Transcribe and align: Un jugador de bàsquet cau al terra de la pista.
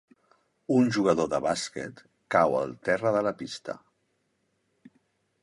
Un 0.75 0.87
jugador 0.95 1.29
de 1.33 1.39
bàsquet 1.47 2.01
cau 2.37 2.57
al 2.61 2.75
terra 2.89 3.13
de 3.19 3.23
la 3.29 3.35
pista. 3.43 3.77